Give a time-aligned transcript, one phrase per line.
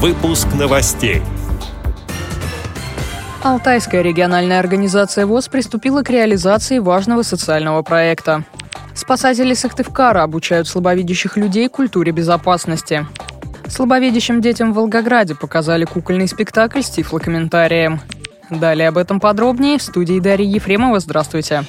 [0.00, 1.22] Выпуск новостей.
[3.42, 8.44] Алтайская региональная организация ВОЗ приступила к реализации важного социального проекта.
[8.94, 13.08] Спасатели Сыктывкара обучают слабовидящих людей культуре безопасности.
[13.66, 18.00] Слабовидящим детям в Волгограде показали кукольный спектакль с тифлокомментарием.
[18.50, 21.00] Далее об этом подробнее в студии Дарьи Ефремова.
[21.00, 21.64] Здравствуйте.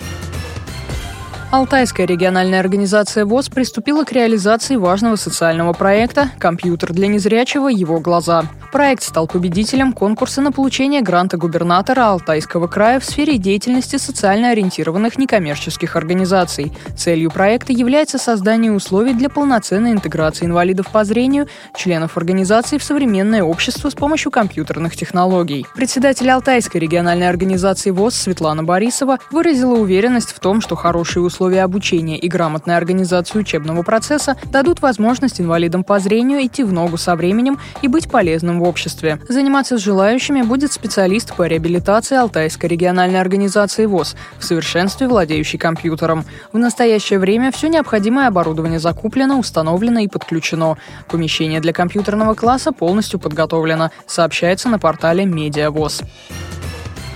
[1.52, 7.70] Алтайская региональная организация ВОЗ приступила к реализации важного социального проекта «Компьютер для незрячего.
[7.70, 8.43] Его глаза».
[8.71, 15.18] Проект стал победителем конкурса на получение гранта губернатора Алтайского края в сфере деятельности социально ориентированных
[15.18, 16.71] некоммерческих организаций.
[16.96, 23.41] Целью проекта является создание условий для полноценной интеграции инвалидов по зрению, членов организации в современное
[23.41, 25.66] общество с помощью компьютерных технологий.
[25.74, 32.17] Председатель Алтайской региональной организации ВОЗ Светлана Борисова выразила уверенность в том, что хорошие условия обучения
[32.17, 37.59] и грамотная организация учебного процесса дадут возможность инвалидам по зрению идти в ногу со временем
[37.81, 39.20] и быть полезным в обществе.
[39.28, 46.25] Заниматься с желающими будет специалист по реабилитации Алтайской региональной организации ВОЗ, в совершенстве владеющий компьютером.
[46.52, 50.78] В настоящее время все необходимое оборудование закуплено, установлено и подключено.
[51.08, 56.02] Помещение для компьютерного класса полностью подготовлено, сообщается на портале «Медиавоз».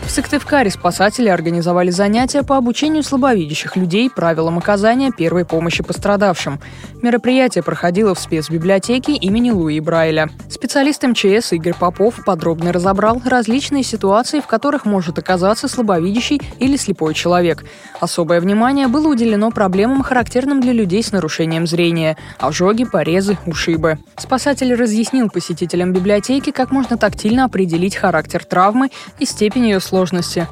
[0.06, 6.60] В Сыктывкаре спасатели организовали занятия по обучению слабовидящих людей правилам оказания первой помощи пострадавшим.
[7.02, 10.30] Мероприятие проходило в спецбиблиотеке имени Луи Брайля.
[10.50, 17.14] Специалист МЧС Игорь Попов подробно разобрал различные ситуации, в которых может оказаться слабовидящий или слепой
[17.14, 17.64] человек.
[18.00, 23.98] Особое внимание было уделено проблемам, характерным для людей с нарушением зрения– ожоги, порезы, ушибы.
[24.18, 29.93] Спасатель разъяснил посетителям библиотеки, как можно тактильно определить характер травмы и степень ее сложности.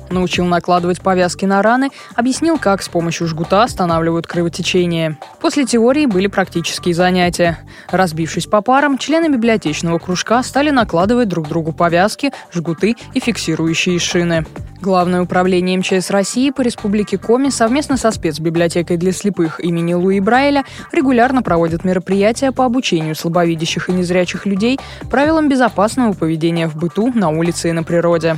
[0.09, 5.17] Научил накладывать повязки на раны, объяснил, как с помощью жгута останавливают кровотечение.
[5.39, 7.59] После теории были практические занятия.
[7.89, 14.45] Разбившись по парам, члены библиотечного кружка стали накладывать друг другу повязки, жгуты и фиксирующие шины.
[14.81, 20.63] Главное управление МЧС России по Республике Коми совместно со спецбиблиотекой для слепых имени Луи Брайля
[20.91, 24.79] регулярно проводит мероприятия по обучению слабовидящих и незрячих людей
[25.11, 28.37] правилам безопасного поведения в быту, на улице и на природе.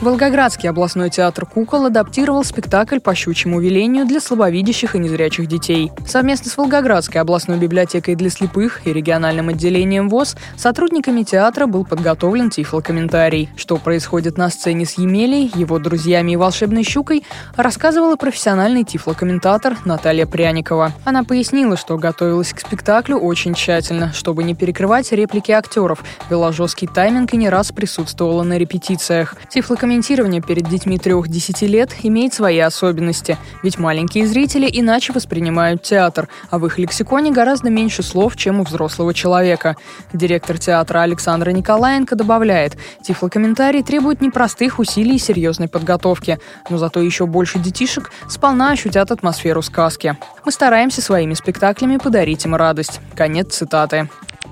[0.00, 5.92] Волгоградский областной театр «Кукол» адаптировал спектакль по щучьему велению для слабовидящих и незрячих детей.
[6.06, 12.48] Совместно с Волгоградской областной библиотекой для слепых и региональным отделением ВОЗ сотрудниками театра был подготовлен
[12.48, 13.50] тифлокомментарий.
[13.56, 17.22] Что происходит на сцене с Емелей, его друзьями и волшебной щукой,
[17.54, 20.92] рассказывала профессиональный тифлокомментатор Наталья Пряникова.
[21.04, 26.86] Она пояснила, что готовилась к спектаклю очень тщательно, чтобы не перекрывать реплики актеров, вела жесткий
[26.86, 29.36] тайминг и не раз присутствовала на репетициях.
[29.50, 36.28] Тифлокомментарий Комментирование перед детьми 3-10 лет имеет свои особенности, ведь маленькие зрители иначе воспринимают театр,
[36.48, 39.74] а в их лексиконе гораздо меньше слов, чем у взрослого человека.
[40.12, 47.26] Директор театра Александра Николаенко добавляет, тифлокомментарий требует непростых усилий и серьезной подготовки, но зато еще
[47.26, 50.16] больше детишек сполна ощутят атмосферу сказки.
[50.44, 53.00] Мы стараемся своими спектаклями подарить им радость.
[53.16, 54.08] Конец цитаты.